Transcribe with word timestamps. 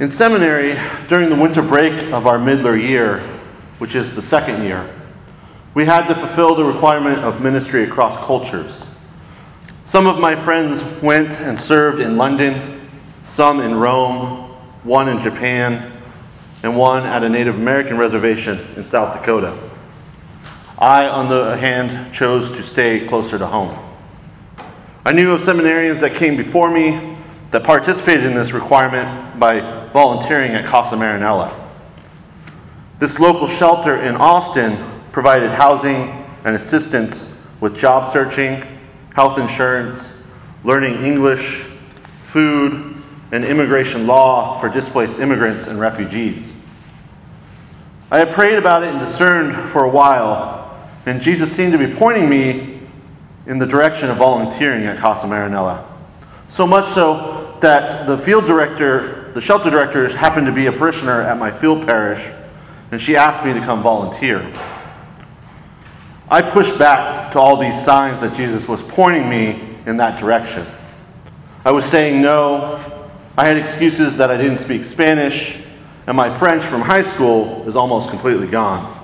In 0.00 0.08
seminary, 0.08 0.78
during 1.08 1.28
the 1.28 1.36
winter 1.36 1.60
break 1.60 1.92
of 2.12 2.26
our 2.26 2.38
Middler 2.38 2.76
year, 2.76 3.20
which 3.78 3.94
is 3.94 4.16
the 4.16 4.22
second 4.22 4.64
year, 4.64 4.88
we 5.74 5.84
had 5.84 6.08
to 6.08 6.14
fulfill 6.14 6.54
the 6.54 6.64
requirement 6.64 7.18
of 7.18 7.42
ministry 7.42 7.84
across 7.84 8.16
cultures. 8.24 8.84
Some 9.84 10.06
of 10.06 10.18
my 10.18 10.34
friends 10.34 10.82
went 11.02 11.28
and 11.32 11.60
served 11.60 12.00
in 12.00 12.16
London, 12.16 12.80
some 13.32 13.60
in 13.60 13.74
Rome, 13.74 14.54
one 14.82 15.10
in 15.10 15.22
Japan, 15.22 15.92
and 16.62 16.74
one 16.74 17.04
at 17.04 17.22
a 17.22 17.28
Native 17.28 17.56
American 17.56 17.98
reservation 17.98 18.58
in 18.76 18.84
South 18.84 19.18
Dakota. 19.18 19.56
I, 20.78 21.06
on 21.06 21.28
the 21.28 21.36
other 21.36 21.56
hand, 21.58 22.14
chose 22.14 22.50
to 22.52 22.62
stay 22.62 23.06
closer 23.06 23.38
to 23.38 23.46
home. 23.46 23.78
I 25.04 25.12
knew 25.12 25.32
of 25.32 25.42
seminarians 25.42 26.00
that 26.00 26.14
came 26.14 26.36
before 26.36 26.70
me 26.70 27.11
that 27.52 27.62
participated 27.62 28.24
in 28.24 28.34
this 28.34 28.52
requirement 28.52 29.38
by 29.38 29.60
volunteering 29.92 30.52
at 30.52 30.64
Casa 30.64 30.96
Marianella. 30.96 31.54
This 32.98 33.18
local 33.20 33.46
shelter 33.46 34.02
in 34.02 34.16
Austin 34.16 34.76
provided 35.12 35.50
housing 35.50 36.24
and 36.44 36.56
assistance 36.56 37.38
with 37.60 37.76
job 37.76 38.10
searching, 38.10 38.62
health 39.14 39.38
insurance, 39.38 40.22
learning 40.64 41.04
English, 41.04 41.64
food, 42.28 42.96
and 43.32 43.44
immigration 43.44 44.06
law 44.06 44.58
for 44.58 44.70
displaced 44.70 45.20
immigrants 45.20 45.66
and 45.66 45.78
refugees. 45.78 46.52
I 48.10 48.18
had 48.18 48.32
prayed 48.32 48.56
about 48.56 48.82
it 48.82 48.94
and 48.94 49.00
discerned 49.00 49.70
for 49.70 49.84
a 49.84 49.88
while, 49.90 50.88
and 51.04 51.20
Jesus 51.20 51.52
seemed 51.52 51.72
to 51.72 51.78
be 51.78 51.94
pointing 51.94 52.30
me 52.30 52.80
in 53.46 53.58
the 53.58 53.66
direction 53.66 54.08
of 54.08 54.16
volunteering 54.16 54.84
at 54.84 54.98
Casa 54.98 55.26
Marianella. 55.26 55.84
So 56.48 56.66
much 56.66 56.92
so 56.94 57.31
that 57.62 58.06
the 58.06 58.18
field 58.18 58.46
director, 58.46 59.32
the 59.32 59.40
shelter 59.40 59.70
director, 59.70 60.08
happened 60.08 60.46
to 60.46 60.52
be 60.52 60.66
a 60.66 60.72
parishioner 60.72 61.22
at 61.22 61.38
my 61.38 61.50
field 61.50 61.86
parish, 61.86 62.22
and 62.90 63.00
she 63.00 63.16
asked 63.16 63.46
me 63.46 63.54
to 63.54 63.60
come 63.60 63.82
volunteer. 63.82 64.52
I 66.30 66.42
pushed 66.42 66.78
back 66.78 67.32
to 67.32 67.40
all 67.40 67.56
these 67.56 67.84
signs 67.84 68.20
that 68.20 68.36
Jesus 68.36 68.68
was 68.68 68.80
pointing 68.82 69.28
me 69.28 69.60
in 69.86 69.96
that 69.96 70.20
direction. 70.20 70.66
I 71.64 71.70
was 71.70 71.84
saying 71.84 72.20
no. 72.20 72.78
I 73.38 73.46
had 73.46 73.56
excuses 73.56 74.16
that 74.18 74.30
I 74.30 74.36
didn't 74.36 74.58
speak 74.58 74.84
Spanish, 74.84 75.58
and 76.06 76.16
my 76.16 76.36
French 76.38 76.64
from 76.64 76.82
high 76.82 77.02
school 77.02 77.66
is 77.66 77.76
almost 77.76 78.10
completely 78.10 78.46
gone. 78.46 78.98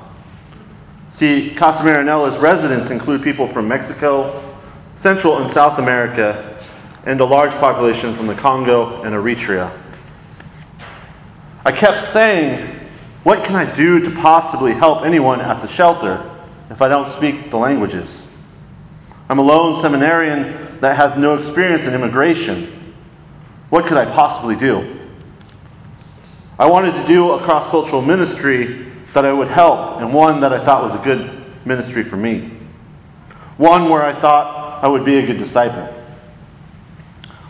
See, 1.13 1.55
Casa 1.55 1.83
Marianella's 1.83 2.39
residents 2.39 2.91
include 2.91 3.23
people 3.23 3.49
from 3.49 3.69
Mexico, 3.69 4.43
Central 4.95 5.39
and 5.39 5.51
South 5.51 5.79
America, 5.79 6.58
and 7.05 7.21
a 7.21 7.25
large 7.25 7.53
population 7.53 8.15
from 8.15 8.27
the 8.27 8.35
Congo 8.35 9.03
and 9.03 9.15
Eritrea. 9.15 9.71
I 11.65 11.73
kept 11.73 12.03
saying, 12.05 12.67
What 13.23 13.45
can 13.45 13.57
I 13.57 13.75
do 13.75 14.01
to 14.01 14.11
possibly 14.11 14.73
help 14.73 15.05
anyone 15.05 15.41
at 15.41 15.61
the 15.61 15.69
shelter? 15.69 16.25
if 16.71 16.83
I 16.83 16.89
don't 16.89 17.09
speak 17.09 17.51
the 17.51 17.57
languages? 17.57 18.23
I'm 19.29 19.39
a 19.39 19.43
lone 19.43 19.81
seminarian 19.83 20.81
that 20.81 20.97
has 20.97 21.17
no 21.19 21.37
experience 21.39 21.85
in 21.85 21.95
immigration. 21.95 22.95
What 23.71 23.87
could 23.87 23.99
I 23.99 24.07
possibly 24.07 24.57
do? 24.57 24.99
I 26.59 26.67
wanted 26.67 26.93
to 26.93 27.07
do 27.07 27.33
a 27.33 27.43
cross 27.43 27.69
cultural 27.69 28.03
ministry 28.03 28.87
that 29.15 29.25
I 29.25 29.33
would 29.33 29.49
help, 29.49 30.01
and 30.01 30.13
one 30.13 30.41
that 30.41 30.53
I 30.53 30.65
thought 30.65 30.91
was 30.91 31.01
a 31.01 31.05
good 31.05 31.45
ministry 31.67 32.03
for 32.03 32.17
me. 32.17 32.51
One 33.57 33.89
where 33.89 34.03
I 34.03 34.19
thought 34.19 34.83
I 34.83 34.89
would 34.89 35.05
be 35.05 35.17
a 35.17 35.27
good 35.27 35.39
disciple. 35.39 35.95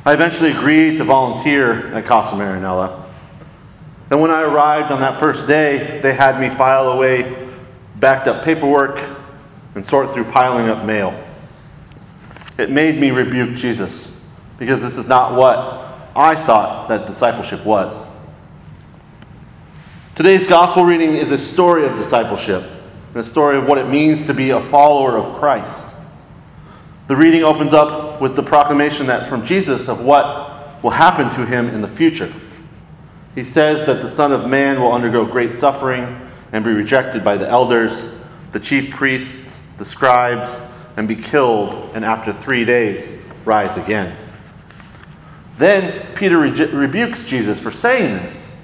I 0.04 0.12
eventually 0.12 0.52
agreed 0.52 0.96
to 0.98 1.04
volunteer 1.04 1.92
at 1.94 2.06
Casa 2.06 2.34
Marianella. 2.34 3.04
And 4.10 4.20
when 4.20 4.30
I 4.30 4.42
arrived 4.42 4.90
on 4.90 5.00
that 5.00 5.20
first 5.20 5.46
day, 5.46 6.00
they 6.00 6.14
had 6.14 6.40
me 6.40 6.48
file 6.56 6.90
away 6.90 7.48
backed 7.98 8.28
up 8.28 8.44
paperwork, 8.44 9.02
and 9.74 9.84
sort 9.84 10.12
through 10.14 10.24
piling 10.24 10.68
up 10.68 10.84
mail. 10.84 11.14
It 12.56 12.70
made 12.70 12.98
me 12.98 13.10
rebuke 13.10 13.56
Jesus 13.56 14.12
because 14.58 14.80
this 14.80 14.96
is 14.96 15.06
not 15.06 15.34
what 15.34 15.94
I 16.16 16.34
thought 16.46 16.88
that 16.88 17.06
discipleship 17.06 17.64
was. 17.64 18.04
Today's 20.14 20.48
gospel 20.48 20.84
reading 20.84 21.14
is 21.14 21.30
a 21.30 21.38
story 21.38 21.86
of 21.86 21.96
discipleship, 21.96 22.64
a 23.14 23.22
story 23.22 23.56
of 23.56 23.66
what 23.66 23.78
it 23.78 23.88
means 23.88 24.26
to 24.26 24.34
be 24.34 24.50
a 24.50 24.60
follower 24.64 25.16
of 25.16 25.38
Christ. 25.38 25.94
The 27.08 27.16
reading 27.16 27.42
opens 27.42 27.72
up 27.72 28.20
with 28.20 28.36
the 28.36 28.42
proclamation 28.42 29.06
that 29.06 29.30
from 29.30 29.44
Jesus 29.44 29.88
of 29.88 30.02
what 30.02 30.82
will 30.82 30.90
happen 30.90 31.30
to 31.36 31.46
him 31.46 31.68
in 31.70 31.80
the 31.80 31.88
future. 31.88 32.30
He 33.34 33.44
says 33.44 33.86
that 33.86 34.02
the 34.02 34.08
Son 34.08 34.30
of 34.30 34.46
Man 34.46 34.78
will 34.78 34.92
undergo 34.92 35.24
great 35.24 35.54
suffering 35.54 36.20
and 36.52 36.62
be 36.62 36.70
rejected 36.70 37.24
by 37.24 37.38
the 37.38 37.48
elders, 37.48 38.12
the 38.52 38.60
chief 38.60 38.90
priests, 38.90 39.56
the 39.78 39.86
scribes, 39.86 40.50
and 40.98 41.08
be 41.08 41.16
killed, 41.16 41.90
and 41.94 42.04
after 42.04 42.30
three 42.30 42.66
days 42.66 43.08
rise 43.46 43.74
again. 43.78 44.14
Then 45.56 46.14
Peter 46.14 46.38
re- 46.38 46.50
rebukes 46.50 47.24
Jesus 47.24 47.58
for 47.58 47.72
saying 47.72 48.16
this. 48.16 48.54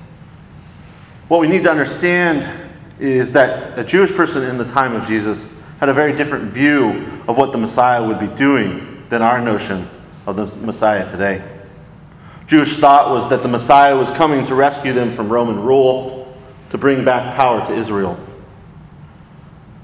What 1.28 1.40
we 1.40 1.48
need 1.48 1.64
to 1.64 1.70
understand 1.70 2.68
is 3.00 3.32
that 3.32 3.78
a 3.78 3.84
Jewish 3.84 4.12
person 4.12 4.42
in 4.42 4.58
the 4.58 4.66
time 4.66 4.94
of 4.94 5.06
Jesus 5.06 5.48
had 5.80 5.88
a 5.88 5.92
very 5.92 6.12
different 6.16 6.52
view 6.52 7.06
of 7.26 7.36
what 7.36 7.52
the 7.52 7.58
Messiah 7.58 8.06
would 8.06 8.20
be 8.20 8.28
doing 8.36 9.02
than 9.10 9.22
our 9.22 9.40
notion 9.40 9.88
of 10.26 10.36
the 10.36 10.46
Messiah 10.64 11.10
today. 11.10 11.42
Jewish 12.46 12.76
thought 12.78 13.10
was 13.10 13.28
that 13.30 13.42
the 13.42 13.48
Messiah 13.48 13.96
was 13.96 14.10
coming 14.10 14.46
to 14.46 14.54
rescue 14.54 14.92
them 14.92 15.14
from 15.14 15.32
Roman 15.32 15.60
rule 15.62 16.36
to 16.70 16.78
bring 16.78 17.04
back 17.04 17.36
power 17.36 17.66
to 17.66 17.74
Israel. 17.74 18.18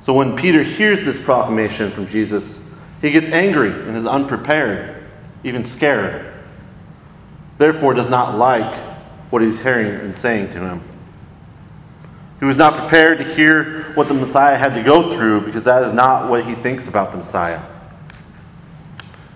So 0.03 0.13
when 0.13 0.37
Peter 0.37 0.63
hears 0.63 1.05
this 1.05 1.23
proclamation 1.23 1.91
from 1.91 2.09
Jesus, 2.09 2.63
he 3.01 3.11
gets 3.11 3.29
angry 3.29 3.71
and 3.71 3.97
is 3.97 4.07
unprepared, 4.07 5.05
even 5.45 5.65
scared. 5.65 6.33
Therefore, 7.59 7.95
does 7.95 8.09
not 8.09 8.37
like 8.37 8.79
what 9.31 9.43
he's 9.43 9.61
hearing 9.61 9.95
and 10.01 10.17
saying 10.17 10.49
to 10.49 10.61
him. 10.61 10.83
He 12.41 12.47
was 12.47 12.57
not 12.57 12.79
prepared 12.79 13.19
to 13.19 13.35
hear 13.35 13.83
what 13.93 14.09
the 14.09 14.15
Messiah 14.15 14.57
had 14.57 14.75
to 14.75 14.83
go 14.83 15.15
through 15.15 15.43
because 15.43 15.65
that 15.65 15.83
is 15.85 15.93
not 15.93 16.31
what 16.31 16.47
he 16.47 16.55
thinks 16.55 16.89
about 16.89 17.13
the 17.13 17.19
Messiah. 17.19 17.61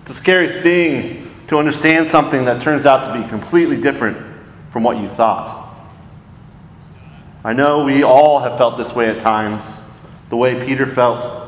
It's 0.01 0.11
a 0.11 0.15
scary 0.15 0.63
thing 0.63 1.31
to 1.47 1.59
understand 1.59 2.09
something 2.09 2.45
that 2.45 2.63
turns 2.63 2.87
out 2.87 3.05
to 3.05 3.21
be 3.21 3.27
completely 3.29 3.79
different 3.79 4.17
from 4.73 4.81
what 4.81 4.97
you 4.97 5.07
thought. 5.07 5.77
I 7.43 7.53
know 7.53 7.83
we 7.83 8.03
all 8.03 8.39
have 8.39 8.57
felt 8.57 8.75
this 8.75 8.95
way 8.95 9.07
at 9.07 9.21
times, 9.21 9.63
the 10.29 10.35
way 10.35 10.65
Peter 10.65 10.87
felt. 10.87 11.47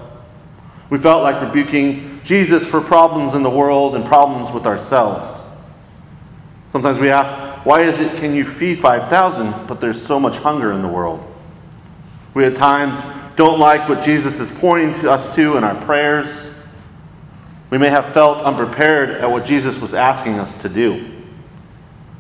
We 0.91 0.99
felt 0.99 1.23
like 1.23 1.41
rebuking 1.41 2.21
Jesus 2.23 2.67
for 2.67 2.81
problems 2.81 3.33
in 3.33 3.41
the 3.41 3.49
world 3.49 3.95
and 3.95 4.05
problems 4.05 4.51
with 4.51 4.67
ourselves. 4.67 5.41
Sometimes 6.71 6.99
we 6.99 7.09
ask, 7.09 7.65
why 7.65 7.81
is 7.81 7.99
it 7.99 8.15
can 8.17 8.35
you 8.35 8.45
feed 8.45 8.79
5,000 8.79 9.65
but 9.67 9.81
there's 9.81 10.05
so 10.05 10.19
much 10.19 10.35
hunger 10.37 10.71
in 10.71 10.83
the 10.83 10.87
world? 10.87 11.33
We 12.37 12.45
at 12.45 12.55
times 12.55 13.03
don't 13.35 13.57
like 13.57 13.89
what 13.89 14.05
Jesus 14.05 14.39
is 14.39 14.47
pointing 14.59 14.93
to 15.01 15.09
us 15.09 15.33
to 15.33 15.57
in 15.57 15.63
our 15.63 15.73
prayers. 15.85 16.29
We 17.71 17.79
may 17.79 17.89
have 17.89 18.13
felt 18.13 18.43
unprepared 18.43 19.09
at 19.09 19.31
what 19.31 19.43
Jesus 19.43 19.79
was 19.81 19.95
asking 19.95 20.37
us 20.37 20.55
to 20.61 20.69
do. 20.69 21.13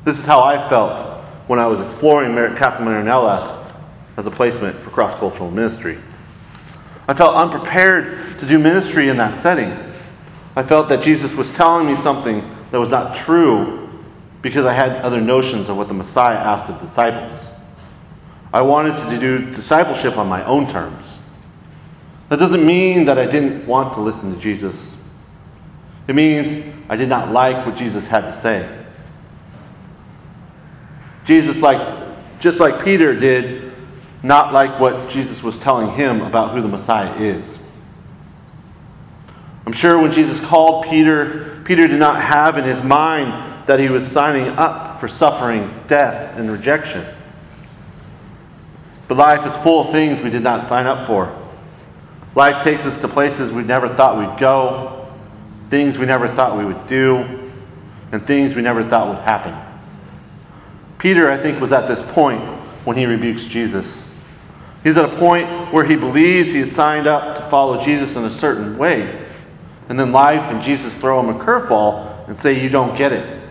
This 0.05 0.17
is 0.17 0.25
how 0.25 0.41
I 0.41 0.67
felt 0.69 1.21
when 1.45 1.59
I 1.59 1.67
was 1.67 1.79
exploring 1.81 2.33
Casa 2.55 2.81
Marianella 2.81 3.71
as 4.17 4.25
a 4.25 4.31
placement 4.31 4.75
for 4.79 4.89
cross 4.89 5.15
cultural 5.19 5.51
ministry. 5.51 5.99
I 7.07 7.13
felt 7.13 7.35
unprepared 7.35 8.39
to 8.39 8.47
do 8.47 8.57
ministry 8.57 9.09
in 9.09 9.17
that 9.17 9.37
setting. 9.37 9.71
I 10.55 10.63
felt 10.63 10.89
that 10.89 11.03
Jesus 11.03 11.35
was 11.35 11.53
telling 11.53 11.85
me 11.85 11.95
something 11.95 12.41
that 12.71 12.79
was 12.79 12.89
not 12.89 13.15
true 13.17 13.87
because 14.41 14.65
I 14.65 14.73
had 14.73 14.93
other 15.03 15.21
notions 15.21 15.69
of 15.69 15.77
what 15.77 15.87
the 15.87 15.93
Messiah 15.93 16.37
asked 16.37 16.71
of 16.71 16.81
disciples. 16.81 17.51
I 18.53 18.61
wanted 18.61 18.95
to 19.09 19.19
do 19.19 19.53
discipleship 19.53 20.17
on 20.17 20.27
my 20.27 20.43
own 20.45 20.71
terms. 20.71 21.05
That 22.29 22.39
doesn't 22.39 22.65
mean 22.65 23.05
that 23.05 23.17
I 23.17 23.25
didn't 23.25 23.65
want 23.65 23.93
to 23.93 24.01
listen 24.01 24.33
to 24.33 24.39
Jesus. 24.39 24.93
It 26.07 26.15
means 26.15 26.73
I 26.89 26.95
did 26.95 27.09
not 27.09 27.31
like 27.31 27.65
what 27.65 27.75
Jesus 27.75 28.05
had 28.07 28.21
to 28.21 28.39
say. 28.39 28.67
Jesus, 31.25 31.57
like, 31.57 32.07
just 32.39 32.59
like 32.59 32.83
Peter 32.83 33.13
did, 33.13 33.73
not 34.23 34.53
like 34.53 34.79
what 34.79 35.09
Jesus 35.09 35.43
was 35.43 35.59
telling 35.59 35.93
him 35.95 36.21
about 36.21 36.53
who 36.53 36.61
the 36.61 36.67
Messiah 36.67 37.13
is. 37.15 37.59
I'm 39.65 39.73
sure 39.73 40.01
when 40.01 40.13
Jesus 40.13 40.39
called 40.39 40.85
Peter, 40.85 41.61
Peter 41.65 41.87
did 41.87 41.99
not 41.99 42.21
have 42.21 42.57
in 42.57 42.63
his 42.63 42.81
mind 42.81 43.67
that 43.67 43.79
he 43.79 43.89
was 43.89 44.09
signing 44.09 44.47
up 44.57 45.01
for 45.01 45.09
suffering, 45.09 45.69
death, 45.87 46.37
and 46.37 46.49
rejection. 46.49 47.05
But 49.07 49.17
life 49.17 49.45
is 49.45 49.55
full 49.63 49.81
of 49.81 49.91
things 49.91 50.21
we 50.21 50.29
did 50.29 50.43
not 50.43 50.67
sign 50.67 50.85
up 50.85 51.07
for. 51.07 51.33
Life 52.35 52.63
takes 52.63 52.85
us 52.85 53.01
to 53.01 53.07
places 53.07 53.51
we 53.51 53.63
never 53.63 53.89
thought 53.89 54.17
we'd 54.17 54.39
go, 54.39 55.07
things 55.69 55.97
we 55.97 56.05
never 56.05 56.27
thought 56.27 56.57
we 56.57 56.65
would 56.65 56.87
do, 56.87 57.25
and 58.11 58.25
things 58.25 58.53
we 58.53 58.61
never 58.61 58.83
thought 58.83 59.07
would 59.07 59.23
happen. 59.23 59.55
Peter, 60.99 61.31
I 61.31 61.37
think, 61.37 61.59
was 61.61 61.71
at 61.71 61.87
this 61.87 62.01
point 62.11 62.41
when 62.85 62.97
he 62.97 63.05
rebukes 63.05 63.45
Jesus. 63.45 64.03
He's 64.83 64.97
at 64.97 65.05
a 65.05 65.17
point 65.17 65.47
where 65.73 65.83
he 65.83 65.95
believes 65.95 66.51
he 66.51 66.59
is 66.59 66.73
signed 66.73 67.07
up 67.07 67.35
to 67.35 67.41
follow 67.49 67.83
Jesus 67.83 68.15
in 68.15 68.23
a 68.23 68.33
certain 68.33 68.77
way. 68.77 69.25
And 69.89 69.99
then 69.99 70.11
life 70.11 70.51
and 70.51 70.61
Jesus 70.61 70.93
throw 70.95 71.19
him 71.19 71.29
a 71.29 71.43
curveball 71.43 72.27
and 72.27 72.37
say, 72.37 72.61
You 72.61 72.69
don't 72.69 72.95
get 72.97 73.13
it. 73.13 73.41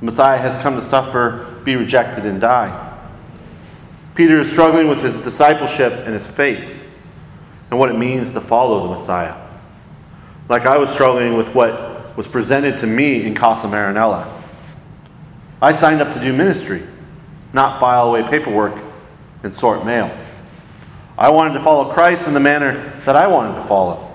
The 0.00 0.06
Messiah 0.06 0.38
has 0.38 0.60
come 0.62 0.76
to 0.76 0.82
suffer, 0.82 1.60
be 1.64 1.76
rejected, 1.76 2.26
and 2.26 2.40
die. 2.40 2.83
Peter 4.14 4.40
is 4.40 4.50
struggling 4.50 4.88
with 4.88 5.02
his 5.02 5.20
discipleship 5.22 5.92
and 5.92 6.14
his 6.14 6.26
faith 6.26 6.80
and 7.70 7.78
what 7.78 7.88
it 7.88 7.98
means 7.98 8.32
to 8.32 8.40
follow 8.40 8.86
the 8.86 8.94
Messiah. 8.94 9.34
Like 10.48 10.66
I 10.66 10.76
was 10.76 10.90
struggling 10.90 11.36
with 11.36 11.52
what 11.54 12.16
was 12.16 12.26
presented 12.26 12.78
to 12.78 12.86
me 12.86 13.24
in 13.24 13.34
Casa 13.34 13.66
Marianella. 13.66 14.42
I 15.60 15.72
signed 15.72 16.00
up 16.00 16.14
to 16.14 16.20
do 16.20 16.32
ministry, 16.32 16.82
not 17.52 17.80
file 17.80 18.08
away 18.08 18.22
paperwork 18.28 18.78
and 19.42 19.52
sort 19.52 19.84
mail. 19.84 20.16
I 21.18 21.30
wanted 21.30 21.54
to 21.54 21.60
follow 21.60 21.92
Christ 21.92 22.28
in 22.28 22.34
the 22.34 22.40
manner 22.40 22.92
that 23.04 23.16
I 23.16 23.26
wanted 23.26 23.60
to 23.60 23.66
follow. 23.66 24.12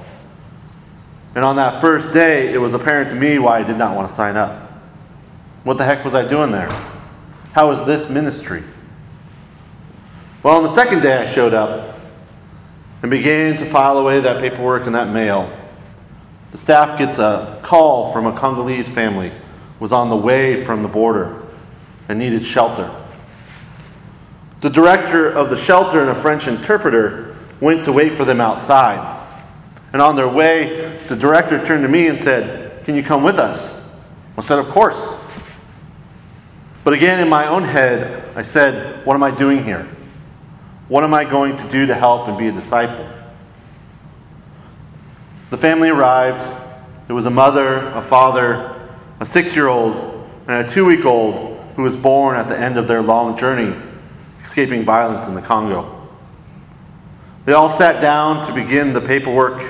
And 1.36 1.44
on 1.44 1.58
that 1.58 1.82
first 1.82 2.14
day, 2.14 2.54
it 2.54 2.58
was 2.58 2.74
apparent 2.74 3.10
to 3.10 3.16
me 3.16 3.40
why 3.40 3.60
I 3.60 3.64
did 3.64 3.78
not 3.78 3.96
want 3.96 4.10
to 4.10 4.16
sign 4.16 4.38
up. 4.38 4.72
What 5.64 5.78
the 5.78 5.86
heck 5.86 6.06
was 6.06 6.16
I 6.16 6.28
doing 6.28 6.52
there? 6.52 6.70
How 7.52 7.70
was 7.70 7.86
this 7.86 8.10
ministry? 8.10 8.64
Well, 10.42 10.56
on 10.56 10.64
the 10.64 10.70
second 10.70 11.02
day, 11.02 11.18
I 11.18 11.34
showed 11.34 11.54
up 11.54 12.00
and 13.02 13.12
began 13.12 13.58
to 13.58 13.66
file 13.66 13.98
away 13.98 14.22
that 14.22 14.40
paperwork 14.40 14.86
and 14.86 14.96
that 14.96 15.10
mail. 15.10 15.52
The 16.52 16.58
staff 16.58 16.98
gets 16.98 17.20
a 17.20 17.60
call 17.62 18.14
from 18.14 18.26
a 18.26 18.32
Congolese 18.32 18.88
family 18.88 19.34
was 19.82 19.92
on 19.92 20.10
the 20.10 20.16
way 20.16 20.64
from 20.64 20.82
the 20.82 20.88
border 20.88 21.42
and 22.08 22.18
needed 22.18 22.46
shelter. 22.46 22.90
The 24.62 24.70
director 24.70 25.30
of 25.30 25.50
the 25.50 25.62
shelter 25.62 26.00
and 26.00 26.10
a 26.10 26.16
French 26.16 26.48
interpreter 26.48 27.36
went 27.60 27.84
to 27.84 27.92
wait 27.92 28.14
for 28.14 28.24
them 28.24 28.40
outside. 28.40 29.18
And 29.92 30.02
on 30.02 30.16
their 30.16 30.28
way, 30.30 30.98
the 31.08 31.18
director 31.18 31.66
turned 31.66 31.84
to 31.84 31.90
me 31.90 32.08
and 32.08 32.18
said, 32.22 32.86
Can 32.86 32.96
you 32.96 33.04
come 33.04 33.24
with 33.24 33.40
us? 33.40 33.86
I 34.38 34.42
said, 34.42 34.60
Of 34.60 34.70
course. 34.70 35.20
But 36.86 36.94
again, 36.94 37.20
in 37.20 37.28
my 37.28 37.48
own 37.48 37.64
head, 37.64 38.24
I 38.38 38.44
said, 38.44 39.06
What 39.06 39.16
am 39.16 39.24
I 39.24 39.32
doing 39.32 39.66
here? 39.66 39.88
What 40.90 41.04
am 41.04 41.14
I 41.14 41.24
going 41.24 41.56
to 41.56 41.72
do 41.72 41.86
to 41.86 41.94
help 41.94 42.28
and 42.28 42.38
be 42.38 42.48
a 42.48 42.52
disciple? 42.52 43.08
The 45.52 45.58
family 45.58 45.90
arrived. 45.90 46.44
There 47.06 47.16
was 47.16 47.28
a 47.28 47.32
mother, 47.32 47.88
a 47.90 48.02
father, 48.02 48.90
a 49.20 49.26
six 49.26 49.56
year 49.56 49.68
old, 49.68 50.28
and 50.48 50.68
a 50.68 50.72
two 50.72 50.86
week 50.86 51.06
old 51.06 51.60
who 51.76 51.84
was 51.84 51.96
born 51.96 52.36
at 52.38 52.50
the 52.50 52.58
end 52.58 52.78
of 52.78 52.88
their 52.88 53.04
long 53.04 53.38
journey 53.38 53.76
escaping 54.44 54.84
violence 54.84 55.28
in 55.28 55.36
the 55.36 55.42
Congo. 55.42 56.08
They 57.46 57.54
all 57.54 57.70
sat 57.70 58.02
down 58.02 58.48
to 58.48 58.54
begin 58.54 58.92
the 58.92 59.02
paperwork, 59.02 59.62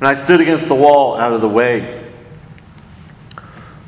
and 0.00 0.08
I 0.08 0.20
stood 0.24 0.40
against 0.40 0.66
the 0.66 0.74
wall 0.74 1.14
out 1.14 1.32
of 1.32 1.42
the 1.42 1.48
way. 1.48 2.10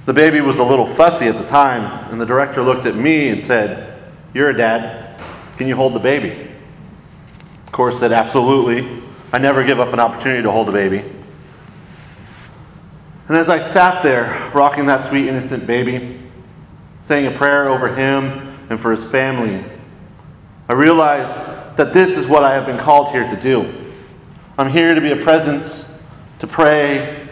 The 0.07 0.13
baby 0.13 0.41
was 0.41 0.59
a 0.59 0.65
little 0.65 0.87
fussy 0.95 1.27
at 1.27 1.37
the 1.37 1.47
time, 1.49 2.13
and 2.13 2.21
the 2.21 2.27
director 2.27 2.63
looked 2.63 2.87
at 2.87 2.95
me 2.95 3.31
and 3.31 3.45
said, 3.45 4.01
You're 4.33 4.51
a 4.51 4.57
dad. 4.57 5.21
Can 5.57 5.67
you 5.67 5.75
hold 5.75 5.95
the 5.95 6.01
baby? 6.01 6.52
Of 7.73 7.77
course, 7.77 8.01
said, 8.01 8.13
Absolutely. 8.13 8.87
I 9.33 9.39
never 9.39 9.65
give 9.65 9.81
up 9.81 9.95
an 9.95 9.99
opportunity 9.99 10.43
to 10.43 10.51
hold 10.51 10.69
a 10.69 10.73
baby. 10.73 11.03
And 13.29 13.39
as 13.39 13.49
I 13.49 13.61
sat 13.61 14.03
there, 14.03 14.51
rocking 14.53 14.85
that 14.85 15.09
sweet, 15.09 15.27
innocent 15.27 15.67
baby, 15.67 16.21
saying 17.05 17.27
a 17.27 17.31
prayer 17.31 17.71
over 17.71 17.95
him 17.95 18.59
and 18.69 18.79
for 18.79 18.91
his 18.91 19.03
family, 19.05 19.65
I 20.69 20.75
realized 20.75 21.35
that 21.79 21.95
this 21.95 22.19
is 22.19 22.27
what 22.27 22.45
I 22.45 22.53
have 22.53 22.67
been 22.67 22.77
called 22.77 23.09
here 23.09 23.27
to 23.27 23.41
do. 23.41 23.73
I'm 24.59 24.69
here 24.69 24.95
to 24.95 25.01
be 25.01 25.13
a 25.13 25.25
presence, 25.25 25.99
to 26.41 26.47
pray, 26.47 27.27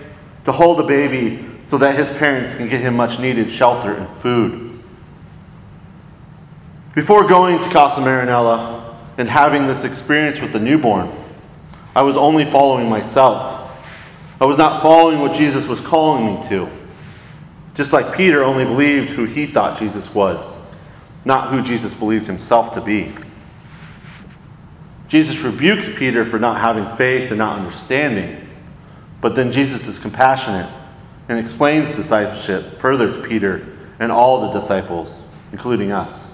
to 0.46 0.52
hold 0.52 0.80
a 0.80 0.84
baby 0.84 1.44
so 1.64 1.76
that 1.76 1.96
his 1.96 2.08
parents 2.16 2.54
can 2.54 2.66
get 2.66 2.80
him 2.80 2.96
much 2.96 3.18
needed 3.18 3.50
shelter 3.50 3.92
and 3.92 4.08
food. 4.22 4.82
Before 6.94 7.28
going 7.28 7.58
to 7.58 7.70
Casa 7.70 8.00
Marianella 8.00 8.79
and 9.20 9.28
having 9.28 9.66
this 9.66 9.84
experience 9.84 10.40
with 10.40 10.50
the 10.50 10.58
newborn, 10.58 11.12
I 11.94 12.00
was 12.00 12.16
only 12.16 12.46
following 12.46 12.88
myself. 12.88 13.70
I 14.40 14.46
was 14.46 14.56
not 14.56 14.80
following 14.80 15.20
what 15.20 15.34
Jesus 15.36 15.66
was 15.66 15.78
calling 15.78 16.24
me 16.24 16.48
to. 16.48 16.66
Just 17.74 17.92
like 17.92 18.16
Peter 18.16 18.42
only 18.42 18.64
believed 18.64 19.10
who 19.10 19.26
he 19.26 19.46
thought 19.46 19.78
Jesus 19.78 20.14
was, 20.14 20.62
not 21.26 21.50
who 21.50 21.62
Jesus 21.62 21.92
believed 21.92 22.26
himself 22.26 22.72
to 22.72 22.80
be. 22.80 23.14
Jesus 25.08 25.36
rebukes 25.40 25.88
Peter 25.98 26.24
for 26.24 26.38
not 26.38 26.58
having 26.58 26.96
faith 26.96 27.30
and 27.30 27.36
not 27.36 27.58
understanding, 27.58 28.48
but 29.20 29.34
then 29.34 29.52
Jesus 29.52 29.86
is 29.86 29.98
compassionate 29.98 30.70
and 31.28 31.38
explains 31.38 31.94
discipleship 31.94 32.78
further 32.78 33.20
to 33.20 33.28
Peter 33.28 33.66
and 33.98 34.10
all 34.10 34.50
the 34.50 34.58
disciples, 34.58 35.22
including 35.52 35.92
us. 35.92 36.29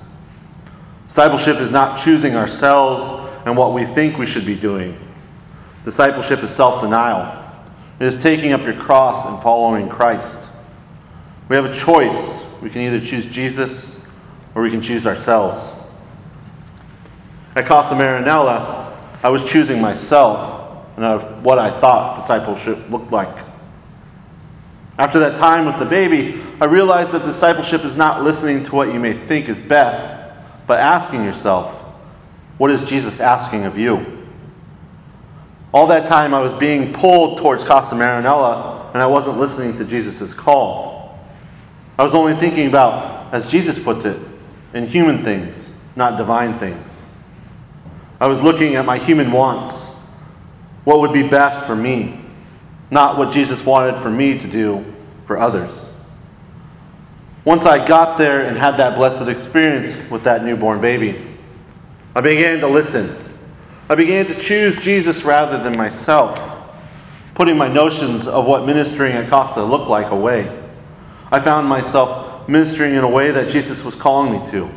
Discipleship 1.17 1.61
is 1.61 1.71
not 1.71 1.99
choosing 1.99 2.37
ourselves 2.37 3.27
and 3.47 3.57
what 3.57 3.73
we 3.73 3.87
think 3.87 4.19
we 4.19 4.27
should 4.27 4.45
be 4.45 4.55
doing. 4.55 4.95
Discipleship 5.83 6.43
is 6.43 6.55
self 6.55 6.83
denial. 6.83 7.43
It 7.99 8.05
is 8.05 8.23
taking 8.23 8.53
up 8.53 8.63
your 8.65 8.75
cross 8.75 9.25
and 9.25 9.43
following 9.43 9.89
Christ. 9.89 10.47
We 11.49 11.57
have 11.57 11.65
a 11.65 11.75
choice. 11.75 12.45
We 12.61 12.69
can 12.69 12.83
either 12.83 13.01
choose 13.01 13.25
Jesus 13.33 13.99
or 14.55 14.61
we 14.61 14.71
can 14.71 14.83
choose 14.83 15.07
ourselves. 15.07 15.73
At 17.55 17.65
Casa 17.65 17.95
Marianella, 17.95 18.95
I 19.23 19.31
was 19.31 19.43
choosing 19.51 19.81
myself 19.81 20.87
and 20.99 21.43
what 21.43 21.59
I 21.59 21.81
thought 21.81 22.21
discipleship 22.21 22.91
looked 22.91 23.11
like. 23.11 23.43
After 24.99 25.19
that 25.21 25.39
time 25.39 25.65
with 25.65 25.79
the 25.79 25.87
baby, 25.87 26.43
I 26.61 26.67
realized 26.67 27.13
that 27.13 27.25
discipleship 27.25 27.87
is 27.87 27.97
not 27.97 28.23
listening 28.23 28.67
to 28.67 28.75
what 28.75 28.93
you 28.93 29.01
may 29.01 29.15
think 29.15 29.49
is 29.49 29.59
best, 29.59 30.16
but 30.67 30.79
asking 30.79 31.25
yourself, 31.25 31.75
what 32.59 32.71
is 32.71 32.89
Jesus 32.89 33.21
asking 33.21 33.65
of 33.65 33.79
you? 33.79 34.05
All 35.73 35.87
that 35.89 36.09
time 36.09 36.33
I 36.33 36.41
was 36.41 36.53
being 36.55 36.93
pulled 36.93 37.39
towards 37.39 37.65
Casa 37.65 37.95
Marianella, 37.95 38.93
and 38.95 39.03
I 39.03 39.07
wasn't 39.07 39.39
listening 39.39 39.77
to 39.79 39.85
Jesus' 39.85 40.33
call. 40.33 41.19
I 41.99 42.05
was 42.05 42.15
only 42.15 42.35
thinking 42.35 42.67
about, 42.67 43.33
as 43.33 43.51
Jesus 43.51 43.79
puts 43.79 44.05
it, 44.05 44.19
in 44.75 44.87
human 44.87 45.23
things, 45.23 45.71
not 45.95 46.17
divine 46.17 46.59
things. 46.59 47.07
I 48.21 48.27
was 48.27 48.43
looking 48.43 48.77
at 48.77 48.85
my 48.85 48.99
human 48.99 49.31
wants, 49.33 49.77
what 50.85 51.01
would 51.01 51.13
be 51.13 51.23
best 51.23 51.67
for 51.67 51.77
me, 51.77 52.21
not 52.91 53.19
what 53.19 53.33
Jesus 53.33 53.65
wanted 53.65 54.01
for 54.01 54.11
me 54.11 54.39
to 54.39 54.49
do 54.49 54.85
for 55.27 55.39
others. 55.39 55.86
Once 57.47 57.65
I 57.65 57.87
got 57.87 58.19
there 58.19 58.43
and 58.47 58.59
had 58.59 58.77
that 58.77 58.97
blessed 58.97 59.29
experience 59.29 60.11
with 60.11 60.25
that 60.25 60.45
newborn 60.45 60.83
baby, 60.83 61.25
I 62.15 62.21
began 62.21 62.61
to 62.61 62.69
listen 62.69 63.17
I 63.89 63.95
began 63.95 64.27
to 64.27 64.35
choose 64.41 64.81
Jesus 64.81 65.23
rather 65.23 65.63
than 65.63 65.77
myself, 65.77 66.41
putting 67.35 67.57
my 67.57 67.69
notions 67.69 68.27
of 68.27 68.45
what 68.45 68.67
ministering 68.67 69.13
at 69.13 69.31
Casa 69.31 69.63
looked 69.63 69.89
like 69.89 70.11
away. 70.11 70.51
I 71.31 71.39
found 71.39 71.69
myself 71.69 72.49
ministering 72.49 72.95
in 72.95 73.05
a 73.05 73.09
way 73.09 73.31
that 73.31 73.49
Jesus 73.49 73.85
was 73.85 73.95
calling 73.95 74.33
me 74.33 74.51
to. 74.51 74.69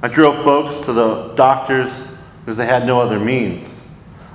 I 0.00 0.06
drove 0.06 0.44
folks 0.44 0.86
to 0.86 0.92
the 0.92 1.34
doctors 1.34 1.92
because 2.44 2.56
they 2.56 2.66
had 2.66 2.86
no 2.86 3.00
other 3.00 3.18
means. 3.18 3.68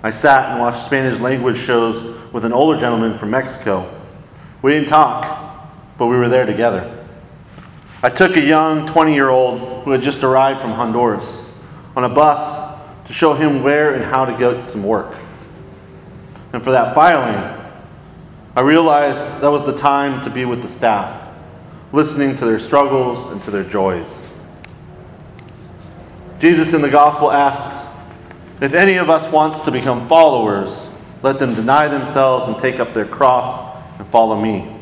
I 0.04 0.12
sat 0.12 0.52
and 0.52 0.60
watched 0.60 0.86
Spanish 0.86 1.22
language 1.22 1.58
shows 1.58 2.18
with 2.34 2.44
an 2.44 2.52
older 2.52 2.78
gentleman 2.78 3.18
from 3.18 3.30
Mexico. 3.30 3.98
We 4.62 4.72
didn't 4.72 4.90
talk, 4.90 5.70
but 5.98 6.08
we 6.08 6.18
were 6.18 6.28
there 6.28 6.46
together. 6.46 6.99
I 8.02 8.10
took 8.10 8.38
a 8.38 8.42
young 8.42 8.88
20 8.88 9.14
year 9.14 9.28
old 9.28 9.84
who 9.84 9.92
had 9.92 10.02
just 10.02 10.24
arrived 10.24 10.62
from 10.62 10.72
Honduras 10.72 11.46
on 11.98 12.06
a 12.06 12.10
bus 12.10 12.70
to 13.08 13.14
show 13.14 13.34
him 13.34 13.62
where 13.62 13.94
and 13.94 14.04
how 14.04 14.24
to 14.24 14.38
get 14.38 14.70
some 14.70 14.84
work. 14.84 15.18
And 16.54 16.64
for 16.64 16.72
that 16.72 16.96
filing, 16.96 17.58
I 18.56 18.62
realized 18.62 19.42
that 19.42 19.50
was 19.50 19.66
the 19.66 19.78
time 19.78 20.24
to 20.24 20.30
be 20.30 20.46
with 20.46 20.62
the 20.62 20.70
staff, 20.70 21.28
listening 21.92 22.38
to 22.38 22.46
their 22.46 22.60
struggles 22.60 23.34
and 23.34 23.44
to 23.44 23.52
their 23.52 23.66
joys. 23.66 24.28
Jesus 26.40 26.74
in 26.74 26.82
the 26.82 26.90
gospel 26.90 27.32
asks, 27.32 27.86
If 28.62 28.74
any 28.74 28.96
of 28.96 29.10
us 29.10 29.30
wants 29.32 29.60
to 29.66 29.72
become 29.72 30.08
followers, 30.08 30.88
let 31.22 31.38
them 31.38 31.54
deny 31.54 31.90
themselves 31.90 32.48
and 32.48 32.58
take 32.60 32.80
up 32.80 32.94
their 32.94 33.06
cross 33.06 33.76
and 34.00 34.08
follow 34.08 34.40
me. 34.40 34.79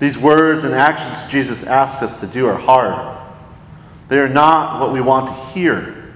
These 0.00 0.16
words 0.16 0.64
and 0.64 0.74
actions 0.74 1.30
Jesus 1.30 1.62
asks 1.64 2.02
us 2.02 2.18
to 2.20 2.26
do 2.26 2.46
are 2.46 2.56
hard. 2.56 3.18
They 4.08 4.18
are 4.18 4.28
not 4.28 4.80
what 4.80 4.92
we 4.92 5.00
want 5.00 5.28
to 5.28 5.34
hear. 5.52 6.14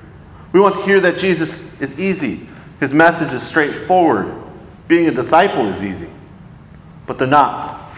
We 0.52 0.58
want 0.58 0.74
to 0.76 0.82
hear 0.82 1.00
that 1.02 1.18
Jesus 1.18 1.62
is 1.80 1.98
easy, 2.00 2.48
his 2.80 2.92
message 2.92 3.32
is 3.32 3.42
straightforward. 3.42 4.42
Being 4.88 5.06
a 5.06 5.10
disciple 5.10 5.68
is 5.68 5.82
easy. 5.82 6.08
But 7.06 7.18
they're 7.18 7.28
not. 7.28 7.90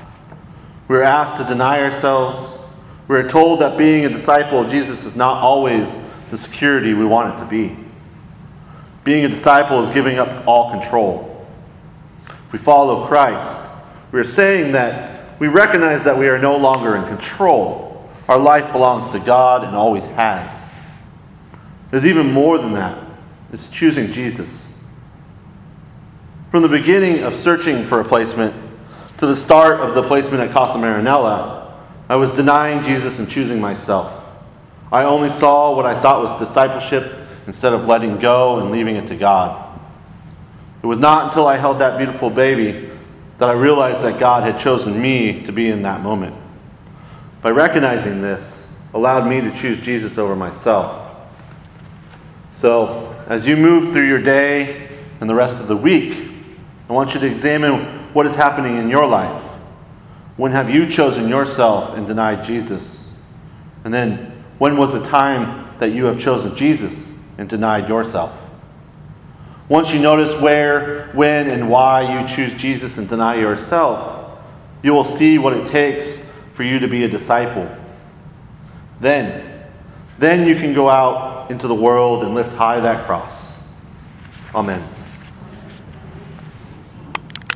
We're 0.88 1.02
asked 1.02 1.43
to 1.43 1.49
deny 1.49 1.83
ourselves, 1.83 2.59
We 3.09 3.16
are 3.16 3.28
told 3.28 3.61
that 3.61 3.78
being 3.78 4.05
a 4.05 4.09
disciple 4.09 4.61
of 4.61 4.71
Jesus 4.71 5.05
is 5.05 5.16
not 5.16 5.43
always 5.43 5.93
the 6.31 6.38
security 6.38 6.95
we 6.95 7.05
want 7.05 7.35
it 7.35 7.45
to 7.45 7.47
be. 7.49 7.76
Being 9.05 9.25
a 9.25 9.28
disciple 9.28 9.83
is 9.85 9.95
giving 9.95 10.19
up 10.19 10.47
all 10.47 10.71
control. 10.71 11.47
If 12.28 12.52
we 12.52 12.59
follow 12.59 13.07
Christ, 13.07 13.61
we 14.12 14.21
are 14.21 14.25
saying 14.25 14.73
that 14.73 15.15
we 15.38 15.49
recognize 15.49 16.05
that 16.05 16.16
we 16.16 16.28
are 16.28 16.38
no 16.38 16.57
longer 16.57 16.97
in 16.97 17.05
control. 17.05 18.09
Our 18.28 18.38
life 18.38 18.73
belongs 18.73 19.12
to 19.12 19.21
God 19.21 19.64
and 19.64 19.76
always 19.76 20.07
has. 20.09 20.52
There's 21.90 22.07
even 22.07 22.33
more 22.33 22.59
than 22.59 22.73
that. 22.75 23.05
It's 23.52 23.71
choosing 23.71 24.12
Jesus. 24.12 24.66
From 26.50 26.62
the 26.62 26.69
beginning 26.69 27.23
of 27.23 27.37
searching 27.37 27.85
for 27.85 28.00
a 28.00 28.05
placement 28.05 28.55
to 29.19 29.26
the 29.26 29.37
start 29.37 29.81
of 29.81 29.95
the 29.95 30.02
placement 30.02 30.43
at 30.43 30.52
Casa 30.52 30.78
Marianella, 30.78 31.75
I 32.09 32.16
was 32.16 32.33
denying 32.33 32.85
Jesus 32.85 33.19
and 33.19 33.28
choosing 33.28 33.61
myself. 33.61 34.25
I 34.93 35.05
only 35.05 35.31
saw 35.31 35.75
what 35.75 35.87
I 35.87 36.00
thought 36.00 36.23
was 36.23 36.49
discipleship 36.49 37.12
instead 37.47 37.73
of 37.73 37.87
letting 37.87 38.19
go 38.19 38.61
and 38.61 38.71
leaving 38.71 38.97
it 38.97 39.09
to 39.09 39.16
God. 39.16 39.78
It 40.83 40.87
was 40.87 40.99
not 40.99 41.28
until 41.28 41.47
I 41.47 41.57
held 41.57 41.81
that 41.81 41.99
beautiful 41.99 42.31
baby 42.31 42.90
that 43.38 43.49
I 43.49 43.52
realized 43.52 44.02
that 44.02 44.19
God 44.19 44.43
had 44.43 44.61
chosen 44.61 45.00
me 45.00 45.43
to 45.43 45.52
be 45.52 45.71
in 45.71 45.83
that 45.83 46.00
moment. 46.00 46.35
By 47.43 47.50
recognizing 47.50 48.23
this, 48.23 48.66
allowed 48.95 49.28
me 49.28 49.40
to 49.40 49.57
choose 49.57 49.81
Jesus 49.83 50.16
over 50.19 50.35
myself. 50.35 51.14
So, 52.61 53.14
as 53.28 53.47
you 53.47 53.57
move 53.57 53.93
through 53.93 54.09
your 54.09 54.23
day 54.23 54.88
and 55.21 55.28
the 55.28 55.35
rest 55.35 55.61
of 55.61 55.69
the 55.69 55.76
week, 55.76 56.31
I 56.88 56.93
want 56.93 57.12
you 57.12 57.21
to 57.21 57.26
examine 57.26 57.85
what 58.14 58.26
is 58.26 58.35
happening 58.35 58.76
in 58.76 58.88
your 58.88 59.07
life. 59.07 59.43
When 60.37 60.52
have 60.52 60.71
you 60.71 60.90
chosen 60.90 61.28
yourself 61.28 61.97
and 61.97 62.07
denied 62.07 62.45
Jesus? 62.45 63.12
And 63.85 63.93
then, 63.93 64.43
when 64.59 64.76
was 64.76 64.93
the 64.93 65.07
time 65.07 65.69
that 65.78 65.93
you 65.93 66.07
have 66.07 66.19
chosen 66.19 66.57
Jesus 66.57 67.11
and 67.37 67.49
denied 67.49 67.88
yourself? 67.88 68.33
Once 69.68 69.92
you 69.92 69.99
notice 69.99 70.40
where, 70.40 71.08
when, 71.12 71.49
and 71.50 71.68
why 71.68 72.20
you 72.20 72.28
choose 72.28 72.52
Jesus 72.61 72.99
and 72.99 73.08
deny 73.08 73.35
yourself, 73.35 74.38
you 74.82 74.92
will 74.92 75.04
see 75.04 75.38
what 75.38 75.52
it 75.52 75.66
takes 75.66 76.18
for 76.54 76.62
you 76.62 76.78
to 76.78 76.87
be 76.87 77.04
a 77.04 77.08
disciple. 77.08 77.68
Then, 79.00 79.66
then 80.18 80.46
you 80.46 80.54
can 80.54 80.73
go 80.73 80.88
out 80.88 81.50
into 81.50 81.66
the 81.66 81.75
world 81.75 82.23
and 82.23 82.35
lift 82.35 82.52
high 82.52 82.80
that 82.80 83.06
cross. 83.06 83.52
Amen. 84.54 84.96